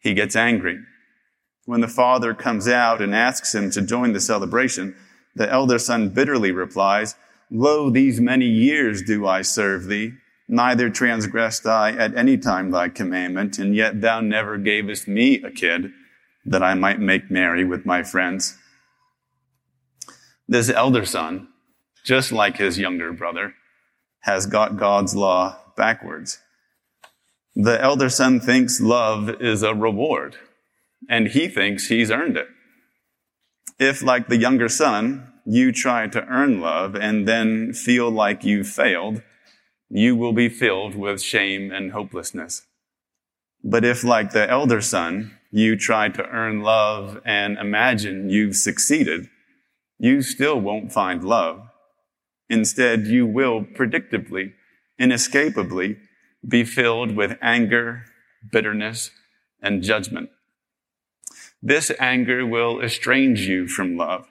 he 0.00 0.12
gets 0.12 0.36
angry. 0.36 0.78
When 1.64 1.80
the 1.80 1.88
father 1.88 2.34
comes 2.34 2.68
out 2.68 3.00
and 3.00 3.14
asks 3.14 3.54
him 3.54 3.70
to 3.70 3.80
join 3.80 4.12
the 4.12 4.20
celebration, 4.20 4.94
the 5.34 5.50
elder 5.50 5.78
son 5.78 6.10
bitterly 6.10 6.52
replies, 6.52 7.14
Lo, 7.50 7.88
these 7.88 8.20
many 8.20 8.46
years 8.46 9.00
do 9.00 9.26
I 9.26 9.40
serve 9.40 9.86
thee, 9.86 10.12
neither 10.46 10.90
transgressed 10.90 11.64
I 11.64 11.92
at 11.92 12.14
any 12.14 12.36
time 12.36 12.70
thy 12.70 12.90
commandment, 12.90 13.58
and 13.58 13.74
yet 13.74 14.02
thou 14.02 14.20
never 14.20 14.58
gavest 14.58 15.08
me 15.08 15.42
a 15.42 15.50
kid, 15.50 15.90
that 16.44 16.62
I 16.62 16.74
might 16.74 17.00
make 17.00 17.30
merry 17.30 17.64
with 17.64 17.86
my 17.86 18.02
friends. 18.02 18.58
This 20.46 20.68
elder 20.68 21.06
son 21.06 21.48
just 22.04 22.32
like 22.32 22.56
his 22.56 22.78
younger 22.78 23.12
brother, 23.12 23.54
has 24.20 24.46
got 24.46 24.76
God's 24.76 25.14
law 25.14 25.58
backwards. 25.76 26.38
The 27.54 27.80
elder 27.80 28.08
son 28.08 28.40
thinks 28.40 28.80
love 28.80 29.28
is 29.40 29.62
a 29.62 29.74
reward, 29.74 30.36
and 31.08 31.28
he 31.28 31.48
thinks 31.48 31.88
he's 31.88 32.10
earned 32.10 32.36
it. 32.36 32.48
If, 33.78 34.02
like 34.02 34.28
the 34.28 34.38
younger 34.38 34.68
son, 34.68 35.32
you 35.44 35.72
try 35.72 36.06
to 36.06 36.24
earn 36.26 36.60
love 36.60 36.94
and 36.94 37.26
then 37.26 37.72
feel 37.72 38.10
like 38.10 38.44
you've 38.44 38.68
failed, 38.68 39.22
you 39.90 40.16
will 40.16 40.32
be 40.32 40.48
filled 40.48 40.94
with 40.94 41.20
shame 41.20 41.70
and 41.70 41.92
hopelessness. 41.92 42.62
But 43.64 43.84
if, 43.84 44.02
like 44.04 44.30
the 44.30 44.48
elder 44.48 44.80
son, 44.80 45.36
you 45.50 45.76
try 45.76 46.08
to 46.08 46.26
earn 46.28 46.62
love 46.62 47.20
and 47.24 47.58
imagine 47.58 48.30
you've 48.30 48.56
succeeded, 48.56 49.28
you 49.98 50.22
still 50.22 50.60
won't 50.60 50.92
find 50.92 51.22
love 51.22 51.68
Instead, 52.52 53.06
you 53.06 53.26
will 53.26 53.64
predictably, 53.64 54.52
inescapably 54.98 55.96
be 56.46 56.64
filled 56.64 57.16
with 57.16 57.38
anger, 57.40 58.04
bitterness, 58.52 59.10
and 59.62 59.82
judgment. 59.82 60.28
This 61.62 61.90
anger 61.98 62.44
will 62.44 62.82
estrange 62.82 63.40
you 63.48 63.66
from 63.66 63.96
love, 63.96 64.26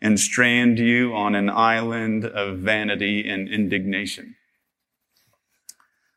and 0.00 0.18
strand 0.18 0.80
you 0.80 1.14
on 1.14 1.36
an 1.36 1.48
island 1.48 2.24
of 2.24 2.58
vanity 2.58 3.28
and 3.28 3.48
indignation. 3.48 4.34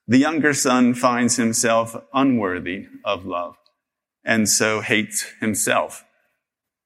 The 0.08 0.18
younger 0.18 0.56
son 0.56 0.96
finds 0.96 1.36
himself 1.36 1.96
unworthy 2.12 2.88
of 3.04 3.24
love 3.24 3.56
and 4.24 4.50
so 4.50 4.82
hates 4.82 5.32
himself. 5.40 6.06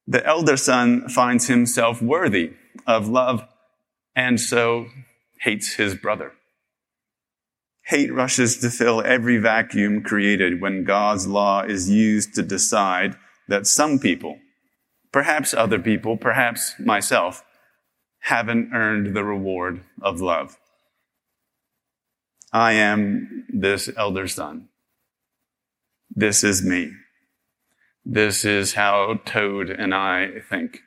The 0.06 0.26
elder 0.26 0.58
son 0.58 1.08
finds 1.08 1.48
himself 1.48 2.02
worthy 2.02 2.52
of 2.86 3.08
love 3.08 3.48
and 4.20 4.38
so 4.38 4.88
hates 5.40 5.76
his 5.76 5.96
brother. 5.96 6.34
Hate 7.86 8.14
rushes 8.14 8.58
to 8.58 8.70
fill 8.70 9.02
every 9.02 9.38
vacuum 9.38 10.04
created 10.04 10.60
when 10.60 10.84
God's 10.84 11.26
law 11.26 11.62
is 11.62 11.90
used 11.90 12.36
to 12.36 12.44
decide 12.44 13.16
that 13.48 13.66
some 13.66 13.98
people, 13.98 14.38
perhaps 15.14 15.54
other 15.54 15.80
people, 15.80 16.18
perhaps 16.18 16.76
myself, 16.80 17.46
haven't 18.20 18.74
earned 18.74 19.16
the 19.16 19.24
reward 19.24 19.84
of 20.02 20.20
love. 20.20 20.58
I 22.52 22.74
am 22.74 23.46
this 23.48 23.90
elder 23.96 24.28
son. 24.28 24.68
This 26.14 26.44
is 26.44 26.62
me. 26.62 26.92
This 28.04 28.44
is 28.44 28.74
how 28.74 29.22
Toad 29.24 29.70
and 29.70 29.96
I 29.96 30.42
think. 30.50 30.82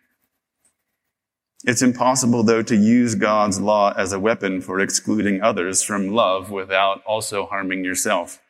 It's 1.64 1.83
impossible, 1.83 2.42
though, 2.42 2.62
to 2.62 2.76
use 2.76 3.14
God's 3.14 3.61
law 3.61 3.92
as 3.97 4.12
a 4.12 4.19
weapon 4.19 4.61
for 4.61 4.81
excluding 4.81 5.40
others 5.42 5.83
from 5.83 6.09
love 6.09 6.50
without 6.50 7.02
also 7.04 7.47
harming 7.47 7.85
yourself. 7.85 8.40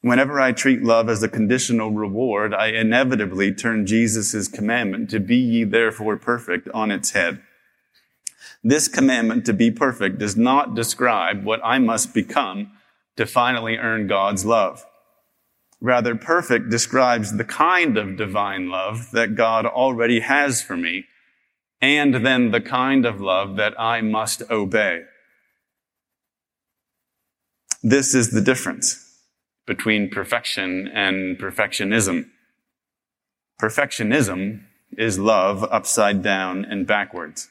Whenever 0.00 0.40
I 0.40 0.50
treat 0.50 0.82
love 0.82 1.08
as 1.08 1.22
a 1.22 1.28
conditional 1.28 1.92
reward, 1.92 2.52
I 2.52 2.68
inevitably 2.68 3.54
turn 3.54 3.86
Jesus' 3.86 4.48
commandment 4.48 5.08
to 5.10 5.20
be 5.20 5.36
ye 5.36 5.62
therefore 5.62 6.16
perfect 6.16 6.68
on 6.74 6.90
its 6.90 7.12
head. 7.12 7.40
This 8.64 8.88
commandment 8.88 9.46
to 9.46 9.52
be 9.52 9.70
perfect 9.70 10.18
does 10.18 10.36
not 10.36 10.74
describe 10.74 11.44
what 11.44 11.60
I 11.62 11.78
must 11.78 12.12
become 12.12 12.72
to 13.16 13.26
finally 13.26 13.76
earn 13.76 14.08
God's 14.08 14.44
love. 14.44 14.84
Rather, 15.80 16.16
perfect 16.16 16.70
describes 16.70 17.36
the 17.36 17.44
kind 17.44 17.96
of 17.96 18.16
divine 18.16 18.68
love 18.70 19.10
that 19.12 19.36
God 19.36 19.66
already 19.66 20.20
has 20.20 20.62
for 20.62 20.76
me, 20.76 21.04
and 21.82 22.24
then 22.24 22.52
the 22.52 22.60
kind 22.60 23.04
of 23.04 23.20
love 23.20 23.56
that 23.56 23.78
I 23.78 24.00
must 24.00 24.48
obey. 24.48 25.02
This 27.82 28.14
is 28.14 28.30
the 28.30 28.40
difference 28.40 29.18
between 29.66 30.08
perfection 30.08 30.86
and 30.86 31.36
perfectionism. 31.36 32.30
Perfectionism 33.60 34.62
is 34.96 35.18
love 35.18 35.64
upside 35.64 36.22
down 36.22 36.64
and 36.64 36.86
backwards. 36.86 37.48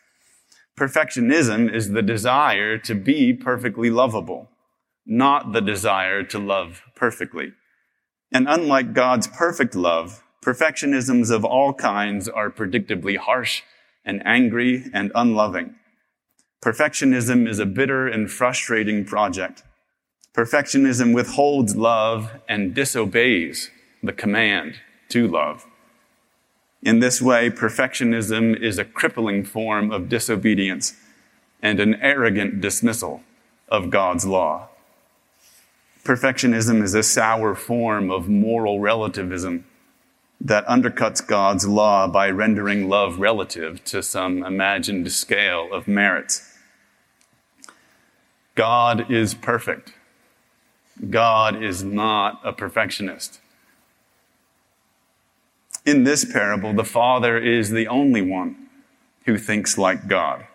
Perfectionism 0.79 1.71
is 1.71 1.89
the 1.89 2.01
desire 2.01 2.77
to 2.77 2.95
be 2.95 3.33
perfectly 3.33 3.89
lovable, 3.89 4.49
not 5.05 5.51
the 5.51 5.61
desire 5.61 6.23
to 6.23 6.39
love 6.39 6.81
perfectly. 6.95 7.51
And 8.31 8.47
unlike 8.47 8.93
God's 8.93 9.27
perfect 9.27 9.75
love, 9.75 10.23
perfectionisms 10.41 11.29
of 11.29 11.43
all 11.43 11.73
kinds 11.73 12.29
are 12.29 12.49
predictably 12.49 13.17
harsh 13.17 13.63
and 14.05 14.21
angry 14.25 14.85
and 14.93 15.11
unloving. 15.15 15.75
Perfectionism 16.63 17.47
is 17.47 17.59
a 17.59 17.65
bitter 17.65 18.07
and 18.07 18.31
frustrating 18.31 19.03
project. 19.05 19.63
Perfectionism 20.35 21.13
withholds 21.13 21.75
love 21.75 22.31
and 22.47 22.73
disobeys 22.73 23.69
the 24.03 24.13
command 24.13 24.75
to 25.09 25.27
love. 25.27 25.65
In 26.83 26.99
this 26.99 27.21
way, 27.21 27.49
perfectionism 27.49 28.59
is 28.59 28.77
a 28.77 28.85
crippling 28.85 29.43
form 29.43 29.91
of 29.91 30.09
disobedience 30.09 30.93
and 31.61 31.79
an 31.79 31.95
arrogant 31.95 32.61
dismissal 32.61 33.21
of 33.67 33.89
God's 33.89 34.25
law. 34.25 34.69
Perfectionism 36.03 36.81
is 36.81 36.95
a 36.95 37.03
sour 37.03 37.53
form 37.53 38.09
of 38.09 38.27
moral 38.27 38.79
relativism 38.79 39.65
that 40.43 40.65
undercuts 40.65 41.25
God's 41.25 41.67
law 41.67 42.07
by 42.07 42.29
rendering 42.31 42.89
love 42.89 43.19
relative 43.19 43.83
to 43.85 44.01
some 44.01 44.43
imagined 44.43 45.11
scale 45.11 45.71
of 45.71 45.87
merits. 45.87 46.57
God 48.55 49.11
is 49.11 49.35
perfect. 49.35 49.93
God 51.09 51.61
is 51.61 51.83
not 51.83 52.41
a 52.43 52.51
perfectionist. 52.53 53.39
In 55.85 56.03
this 56.03 56.25
parable, 56.25 56.73
the 56.73 56.83
Father 56.83 57.37
is 57.37 57.69
the 57.69 57.87
only 57.87 58.21
one 58.21 58.67
who 59.25 59.37
thinks 59.37 59.77
like 59.77 60.07
God. 60.07 60.47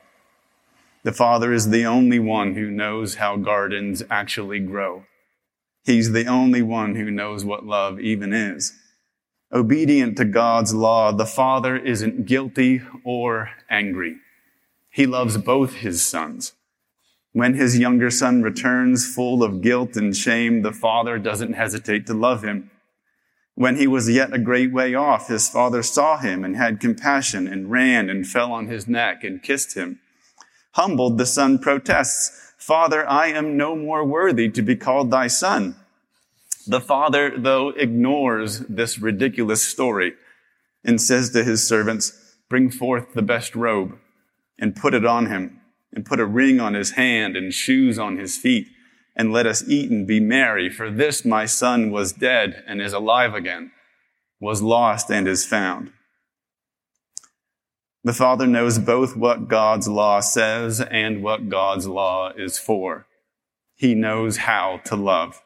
The 1.05 1.13
Father 1.13 1.53
is 1.53 1.71
the 1.71 1.87
only 1.87 2.19
one 2.19 2.55
who 2.55 2.71
knows 2.71 3.17
how 3.17 3.37
gardens 3.37 4.03
actually 4.11 4.59
grow. 4.59 5.05
He's 5.85 6.11
the 6.11 6.27
only 6.27 6.63
one 6.63 6.97
who 6.97 7.13
knows 7.13 7.45
what 7.45 7.65
love 7.65 8.01
even 8.01 8.33
is. 8.33 8.73
Obedient 9.53 10.17
to 10.17 10.25
God's 10.25 10.75
law, 10.75 11.13
the 11.13 11.27
Father 11.27 11.77
isn't 11.77 12.27
guilty 12.27 12.83
or 13.05 13.51
angry. 13.71 14.17
He 14.91 15.07
loves 15.07 15.39
both 15.39 15.75
his 15.75 16.03
sons. 16.03 16.53
When 17.37 17.53
his 17.53 17.79
younger 17.79 18.09
son 18.09 18.41
returns 18.41 19.07
full 19.07 19.43
of 19.43 19.61
guilt 19.61 19.95
and 19.95 20.17
shame, 20.17 20.63
the 20.63 20.73
father 20.73 21.19
doesn't 21.19 21.53
hesitate 21.53 22.07
to 22.07 22.15
love 22.15 22.43
him. 22.43 22.71
When 23.55 23.77
he 23.77 23.87
was 23.87 24.09
yet 24.09 24.33
a 24.33 24.39
great 24.39 24.73
way 24.73 24.95
off, 24.95 25.29
his 25.29 25.47
father 25.47 25.83
saw 25.83 26.17
him 26.17 26.45
and 26.45 26.57
had 26.57 26.81
compassion 26.81 27.47
and 27.47 27.71
ran 27.71 28.09
and 28.09 28.27
fell 28.27 28.53
on 28.53 28.69
his 28.69 28.89
neck 28.89 29.23
and 29.23 29.43
kissed 29.43 29.75
him. 29.75 30.01
Humbled, 30.73 31.19
the 31.19 31.27
son 31.27 31.59
protests, 31.59 32.55
Father, 32.57 33.07
I 33.07 33.27
am 33.27 33.59
no 33.59 33.77
more 33.77 34.03
worthy 34.03 34.49
to 34.49 34.63
be 34.63 34.75
called 34.75 35.11
thy 35.11 35.27
son. 35.27 35.77
The 36.67 36.81
father, 36.81 37.33
though, 37.37 37.71
ignores 37.71 38.61
this 38.61 38.99
ridiculous 38.99 39.63
story 39.63 40.15
and 40.85 41.01
says 41.01 41.31
to 41.31 41.45
his 41.45 41.67
servants, 41.67 42.37
Bring 42.49 42.71
forth 42.71 43.15
the 43.15 43.23
best 43.23 43.55
robe 43.55 43.99
and 44.59 44.75
put 44.75 44.95
it 44.95 45.05
on 45.05 45.27
him 45.27 45.61
and 45.93 46.05
put 46.05 46.21
a 46.21 46.27
ring 46.27 46.61
on 46.61 46.75
his 46.75 46.93
hand 46.93 47.37
and 47.37 47.55
shoes 47.55 47.99
on 47.99 48.19
his 48.19 48.37
feet, 48.37 48.69
and 49.17 49.33
let 49.33 49.47
us 49.47 49.67
eat 49.69 49.91
and 49.91 50.07
be 50.07 50.21
merry. 50.21 50.69
For 50.69 50.91
this 50.91 51.25
my 51.25 51.47
son 51.47 51.91
was 51.91 52.13
dead 52.13 52.63
and 52.67 52.83
is 52.83 52.93
alive 52.93 53.35
again, 53.35 53.73
was 54.41 54.61
lost 54.61 55.11
and 55.11 55.27
is 55.27 55.47
found. 55.47 55.93
The 58.05 58.13
Father 58.13 58.47
knows 58.47 58.79
both 58.79 59.17
what 59.17 59.49
God's 59.49 59.89
law 59.89 60.21
says 60.21 60.81
and 60.81 61.23
what 61.23 61.49
God's 61.49 61.89
law 61.89 62.33
is 62.37 62.59
for. 62.59 63.07
He 63.75 63.95
knows 63.95 64.37
how 64.39 64.81
to 64.85 64.97
love. 64.97 65.43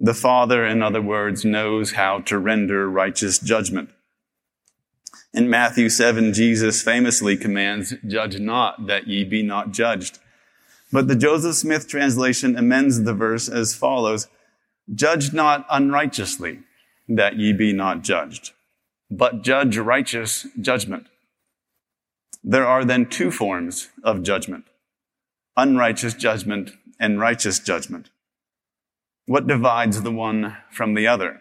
The 0.00 0.14
Father, 0.14 0.66
in 0.66 0.82
other 0.82 1.02
words, 1.02 1.44
knows 1.44 1.92
how 1.92 2.20
to 2.20 2.38
render 2.38 2.88
righteous 2.88 3.38
judgment. 3.38 3.90
In 5.34 5.48
Matthew 5.48 5.88
7, 5.88 6.32
Jesus 6.32 6.82
famously 6.82 7.36
commands, 7.36 7.94
Judge 8.06 8.38
not 8.38 8.86
that 8.86 9.06
ye 9.06 9.24
be 9.24 9.42
not 9.42 9.70
judged. 9.70 10.18
But 10.92 11.08
the 11.08 11.16
Joseph 11.16 11.56
Smith 11.56 11.88
translation 11.88 12.56
amends 12.56 13.02
the 13.02 13.14
verse 13.14 13.48
as 13.48 13.74
follows 13.74 14.28
Judge 14.92 15.32
not 15.32 15.64
unrighteously 15.70 16.60
that 17.08 17.36
ye 17.36 17.52
be 17.52 17.72
not 17.72 18.02
judged, 18.02 18.52
but 19.10 19.42
judge 19.42 19.78
righteous 19.78 20.46
judgment. 20.60 21.06
There 22.44 22.66
are 22.66 22.84
then 22.84 23.06
two 23.06 23.30
forms 23.30 23.88
of 24.02 24.22
judgment 24.22 24.64
unrighteous 25.56 26.14
judgment 26.14 26.72
and 26.98 27.20
righteous 27.20 27.58
judgment. 27.58 28.08
What 29.26 29.46
divides 29.46 30.02
the 30.02 30.10
one 30.10 30.56
from 30.70 30.94
the 30.94 31.06
other? 31.06 31.40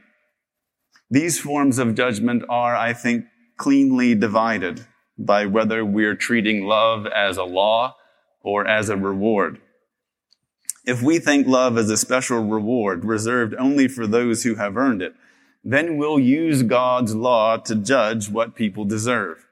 These 1.09 1.39
forms 1.39 1.79
of 1.79 1.95
judgment 1.95 2.43
are, 2.47 2.75
I 2.75 2.93
think, 2.93 3.25
cleanly 3.57 4.13
divided 4.15 4.85
by 5.17 5.45
whether 5.45 5.83
we're 5.83 6.15
treating 6.15 6.65
love 6.65 7.07
as 7.07 7.37
a 7.37 7.43
law 7.43 7.95
or 8.41 8.67
as 8.67 8.89
a 8.89 8.97
reward. 8.97 9.59
If 10.85 11.01
we 11.01 11.19
think 11.19 11.47
love 11.47 11.77
is 11.77 11.89
a 11.89 11.97
special 11.97 12.43
reward 12.43 13.03
reserved 13.03 13.55
only 13.57 13.87
for 13.87 14.07
those 14.07 14.43
who 14.43 14.55
have 14.55 14.77
earned 14.77 15.01
it, 15.01 15.13
then 15.63 15.97
we'll 15.97 16.19
use 16.19 16.63
God's 16.63 17.15
law 17.15 17.57
to 17.57 17.75
judge 17.75 18.29
what 18.29 18.55
people 18.55 18.85
deserve. 18.85 19.45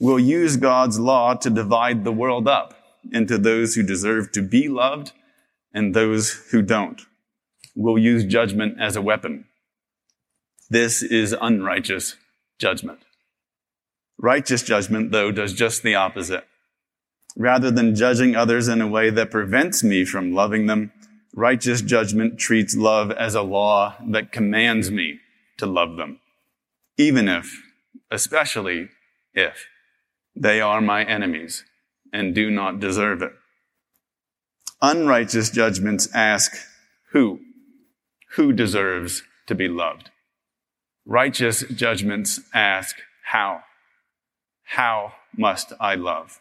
We'll 0.00 0.18
use 0.18 0.56
God's 0.56 0.98
law 0.98 1.34
to 1.34 1.50
divide 1.50 2.04
the 2.04 2.12
world 2.12 2.48
up 2.48 2.74
into 3.12 3.38
those 3.38 3.74
who 3.74 3.82
deserve 3.82 4.32
to 4.32 4.42
be 4.42 4.68
loved 4.68 5.12
and 5.72 5.94
those 5.94 6.32
who 6.50 6.62
don't. 6.62 7.02
We'll 7.80 7.96
use 7.96 8.24
judgment 8.24 8.80
as 8.80 8.96
a 8.96 9.00
weapon. 9.00 9.44
This 10.68 11.00
is 11.00 11.32
unrighteous 11.40 12.16
judgment. 12.58 12.98
Righteous 14.18 14.64
judgment, 14.64 15.12
though, 15.12 15.30
does 15.30 15.52
just 15.52 15.84
the 15.84 15.94
opposite. 15.94 16.44
Rather 17.36 17.70
than 17.70 17.94
judging 17.94 18.34
others 18.34 18.66
in 18.66 18.80
a 18.80 18.88
way 18.88 19.10
that 19.10 19.30
prevents 19.30 19.84
me 19.84 20.04
from 20.04 20.34
loving 20.34 20.66
them, 20.66 20.90
righteous 21.32 21.80
judgment 21.80 22.36
treats 22.36 22.74
love 22.76 23.12
as 23.12 23.36
a 23.36 23.42
law 23.42 23.94
that 24.08 24.32
commands 24.32 24.90
me 24.90 25.20
to 25.58 25.64
love 25.64 25.96
them. 25.96 26.18
Even 26.96 27.28
if, 27.28 27.62
especially 28.10 28.88
if, 29.34 29.68
They 30.34 30.60
are 30.60 30.80
my 30.80 31.04
enemies 31.04 31.64
and 32.12 32.34
do 32.34 32.50
not 32.50 32.80
deserve 32.80 33.22
it. 33.22 33.34
Unrighteous 34.82 35.50
judgments 35.50 36.08
ask, 36.12 36.52
who? 37.12 37.40
Who 38.32 38.52
deserves 38.52 39.22
to 39.46 39.54
be 39.54 39.68
loved? 39.68 40.10
Righteous 41.06 41.64
judgments 41.74 42.40
ask, 42.52 42.96
how? 43.24 43.62
How 44.64 45.14
must 45.36 45.72
I 45.80 45.94
love? 45.94 46.40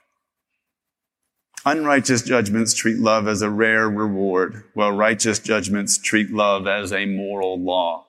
Unrighteous 1.65 2.21
judgments 2.23 2.73
treat 2.73 2.97
love 2.97 3.27
as 3.27 3.41
a 3.41 3.49
rare 3.49 3.89
reward, 3.89 4.63
while 4.73 4.91
righteous 4.91 5.39
judgments 5.39 5.97
treat 5.97 6.31
love 6.31 6.67
as 6.67 6.91
a 6.91 7.05
moral 7.05 7.59
law. 7.59 8.05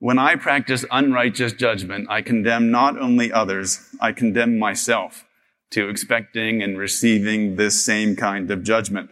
When 0.00 0.18
I 0.18 0.36
practice 0.36 0.84
unrighteous 0.90 1.54
judgment, 1.54 2.06
I 2.08 2.22
condemn 2.22 2.70
not 2.70 2.96
only 2.98 3.32
others, 3.32 3.80
I 4.00 4.12
condemn 4.12 4.58
myself 4.58 5.24
to 5.70 5.88
expecting 5.88 6.62
and 6.62 6.78
receiving 6.78 7.56
this 7.56 7.84
same 7.84 8.14
kind 8.14 8.50
of 8.50 8.62
judgment. 8.62 9.10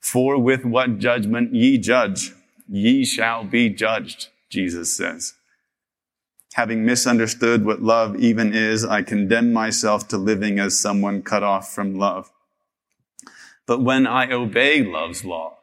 For 0.00 0.38
with 0.38 0.64
what 0.64 0.98
judgment 0.98 1.54
ye 1.54 1.78
judge, 1.78 2.32
ye 2.68 3.04
shall 3.04 3.44
be 3.44 3.68
judged, 3.68 4.28
Jesus 4.50 4.96
says. 4.96 5.34
Having 6.54 6.84
misunderstood 6.84 7.64
what 7.64 7.82
love 7.82 8.16
even 8.16 8.54
is, 8.54 8.84
I 8.84 9.02
condemn 9.02 9.52
myself 9.52 10.06
to 10.08 10.16
living 10.16 10.60
as 10.60 10.78
someone 10.78 11.22
cut 11.22 11.42
off 11.42 11.74
from 11.74 11.98
love. 11.98 12.30
But 13.66 13.80
when 13.80 14.06
I 14.06 14.30
obey 14.30 14.84
love's 14.84 15.24
law, 15.24 15.58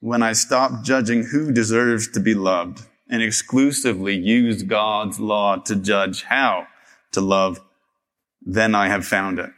when 0.00 0.22
I 0.22 0.32
stop 0.32 0.82
judging 0.82 1.26
who 1.26 1.52
deserves 1.52 2.08
to 2.08 2.20
be 2.20 2.34
loved 2.34 2.82
and 3.08 3.22
exclusively 3.22 4.16
use 4.16 4.64
God's 4.64 5.20
law 5.20 5.56
to 5.58 5.76
judge 5.76 6.24
how 6.24 6.66
to 7.12 7.20
love, 7.20 7.60
then 8.40 8.74
I 8.74 8.88
have 8.88 9.06
found 9.06 9.38
it. 9.38 9.50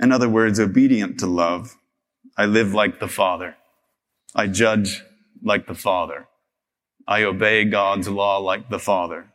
In 0.00 0.12
other 0.12 0.28
words, 0.28 0.58
obedient 0.58 1.18
to 1.20 1.26
love, 1.26 1.76
I 2.36 2.46
live 2.46 2.72
like 2.72 3.00
the 3.00 3.08
Father. 3.08 3.56
I 4.34 4.46
judge 4.46 5.02
like 5.42 5.66
the 5.66 5.74
Father. 5.74 6.28
I 7.06 7.22
obey 7.22 7.64
God's 7.64 8.08
law 8.08 8.38
like 8.38 8.68
the 8.68 8.78
Father. 8.78 9.32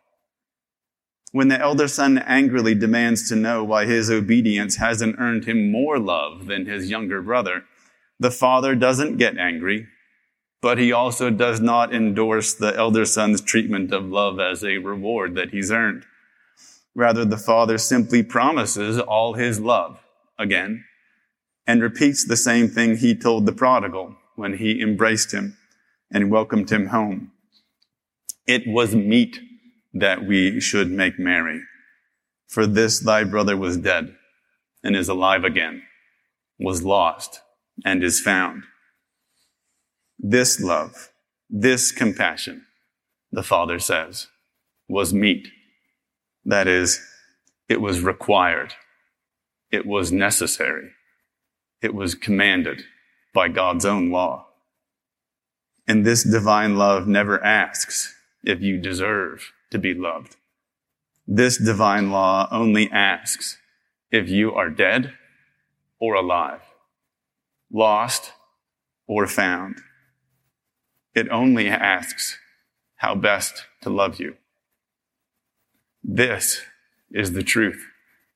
When 1.32 1.48
the 1.48 1.60
elder 1.60 1.88
son 1.88 2.20
angrily 2.20 2.76
demands 2.76 3.28
to 3.28 3.36
know 3.36 3.64
why 3.64 3.86
his 3.86 4.12
obedience 4.12 4.76
hasn't 4.76 5.16
earned 5.18 5.46
him 5.46 5.72
more 5.72 5.98
love 5.98 6.46
than 6.46 6.68
his 6.68 6.92
younger 6.92 7.24
brother, 7.24 7.64
the 8.20 8.30
father 8.30 8.76
doesn't 8.76 9.18
get 9.18 9.40
angry, 9.40 9.88
but 10.62 10.78
he 10.78 10.92
also 10.92 11.32
does 11.32 11.60
not 11.60 11.92
endorse 11.92 12.54
the 12.54 12.76
elder 12.76 13.04
son's 13.04 13.42
treatment 13.42 13.92
of 13.92 14.06
love 14.06 14.40
as 14.40 14.64
a 14.64 14.78
reward 14.78 15.34
that 15.34 15.50
he's 15.50 15.72
earned. 15.72 16.06
Rather, 16.94 17.26
the 17.26 17.38
father 17.38 17.80
simply 17.80 18.22
promises 18.22 19.00
all 19.00 19.34
his 19.34 19.60
love 19.60 20.00
again 20.38 20.86
and 21.66 21.82
repeats 21.82 22.24
the 22.24 22.38
same 22.38 22.68
thing 22.68 22.96
he 22.98 23.16
told 23.16 23.48
the 23.48 23.52
prodigal 23.52 24.16
when 24.36 24.58
he 24.58 24.82
embraced 24.82 25.34
him 25.34 25.58
and 26.12 26.32
welcomed 26.32 26.72
him 26.72 26.88
home. 26.88 27.32
It 28.46 28.64
was 28.68 28.96
meet 28.96 29.40
that 29.94 30.26
we 30.26 30.60
should 30.60 30.92
make 30.92 31.20
merry. 31.20 31.62
For 32.48 32.66
this 32.66 33.00
thy 33.00 33.24
brother 33.24 33.56
was 33.58 33.78
dead 33.78 34.16
and 34.84 34.96
is 34.96 35.10
alive 35.10 35.44
again, 35.44 35.84
was 36.60 36.84
lost 36.84 37.42
and 37.86 38.04
is 38.04 38.20
found. 38.20 38.64
This 40.20 40.60
love, 40.60 41.10
this 41.50 41.92
compassion, 41.92 42.66
the 43.32 43.44
Father 43.44 43.80
says, 43.80 44.28
was 44.88 45.14
meet. 45.14 45.48
That 46.46 46.68
is, 46.68 47.02
it 47.70 47.82
was 47.82 48.02
required. 48.02 48.74
It 49.72 49.86
was 49.86 50.12
necessary. 50.12 50.92
It 51.82 51.96
was 51.96 52.16
commanded 52.16 52.84
by 53.34 53.48
God's 53.48 53.86
own 53.86 54.12
law. 54.12 54.48
And 55.88 56.06
this 56.06 56.24
divine 56.24 56.78
love 56.78 57.08
never 57.08 57.44
asks 57.44 58.16
if 58.44 58.62
you 58.62 58.80
deserve 58.80 59.52
to 59.72 59.80
be 59.80 59.94
loved. 59.94 60.36
This 61.28 61.58
divine 61.58 62.12
law 62.12 62.48
only 62.52 62.90
asks 62.92 63.58
if 64.12 64.30
you 64.30 64.54
are 64.54 64.70
dead 64.70 65.14
or 66.00 66.16
alive, 66.16 66.62
lost 67.72 68.34
or 69.08 69.26
found. 69.28 69.82
It 71.16 71.30
only 71.30 71.68
asks 71.70 72.38
how 72.98 73.16
best 73.16 73.66
to 73.82 73.90
love 73.90 74.20
you. 74.20 74.36
This 76.04 76.62
is 77.12 77.34
the 77.34 77.44
truth 77.44 77.88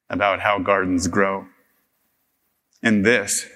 about 0.10 0.40
how 0.40 0.60
gardens 0.60 1.08
grow. 1.08 1.48
And 2.82 3.06
this, 3.06 3.48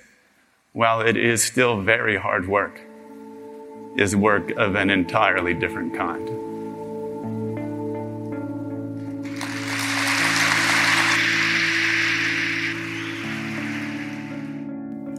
while 0.73 1.01
it 1.01 1.17
is 1.17 1.43
still 1.43 1.81
very 1.81 2.15
hard 2.15 2.47
work, 2.47 2.79
is 3.97 4.15
work 4.15 4.51
of 4.51 4.75
an 4.75 4.89
entirely 4.89 5.53
different 5.53 5.93
kind. 5.93 6.29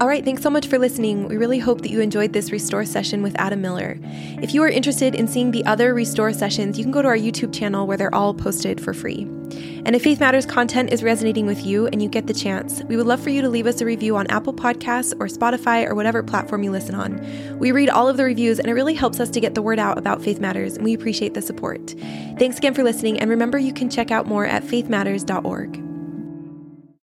All 0.01 0.09
right, 0.09 0.25
thanks 0.25 0.43
so 0.43 0.51
much 0.51 0.67
for 0.67 0.79
listening. 0.79 1.29
We 1.29 1.37
really 1.37 1.61
hope 1.61 1.83
that 1.83 1.91
you 1.91 2.01
enjoyed 2.01 2.33
this 2.33 2.51
Restore 2.51 2.85
session 2.87 3.23
with 3.23 3.39
Adam 3.39 3.61
Miller. 3.61 3.99
If 4.03 4.53
you 4.53 4.63
are 4.65 4.69
interested 4.69 5.15
in 5.15 5.29
seeing 5.29 5.53
the 5.53 5.65
other 5.65 5.95
Restore 5.95 6.33
sessions, 6.33 6.77
you 6.77 6.85
can 6.85 6.91
go 6.91 7.03
to 7.03 7.09
our 7.09 7.17
YouTube 7.17 7.55
channel 7.55 7.87
where 7.87 7.97
they're 7.97 8.15
all 8.15 8.35
posted 8.35 8.81
for 8.81 8.95
free. 8.95 9.29
And 9.85 9.97
if 9.97 10.03
Faith 10.03 10.21
Matters 10.21 10.47
content 10.47 10.93
is 10.93 11.03
resonating 11.03 11.45
with 11.45 11.67
you 11.67 11.89
and 11.89 12.01
you 12.01 12.09
get 12.09 12.29
the 12.29 12.35
chance, 12.35 12.83
we 12.85 12.97
would 12.97 13.07
love 13.07 13.21
for 13.21 13.31
you 13.31 13.43
to 13.43 13.49
leave 13.49 13.67
us 13.67 13.81
a 13.81 13.85
review 13.85 14.17
on 14.17 14.29
Apple 14.29 14.55
Podcasts 14.55 15.13
or 15.19 15.27
Spotify 15.27 15.87
or 15.89 15.95
whatever 15.95 16.23
platform 16.23 16.63
you 16.63 16.71
listen 16.71 16.95
on. 16.95 17.59
We 17.59 17.73
read 17.73 17.91
all 17.91 18.09
of 18.09 18.17
the 18.17 18.25
reviews 18.25 18.61
and 18.61 18.69
it 18.69 18.75
really 18.75 18.95
helps 18.95 19.19
us 19.19 19.31
to 19.31 19.41
get 19.41 19.55
the 19.55 19.63
word 19.63 19.81
out 19.81 19.99
about 19.99 20.23
Faith 20.23 20.39
Matters, 20.39 20.77
and 20.77 20.85
we 20.85 20.95
appreciate 20.95 21.35
the 21.35 21.43
support. 21.43 21.95
Thanks 22.39 22.59
again 22.59 22.75
for 22.75 22.85
listening, 22.85 23.19
and 23.19 23.29
remember 23.29 23.59
you 23.59 23.73
can 23.73 23.91
check 23.91 24.11
out 24.11 24.27
more 24.27 24.47
at 24.47 24.63
faithmatters.org. 24.63 25.92